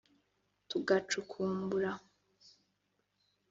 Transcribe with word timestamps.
tugacukumbura 0.69 1.91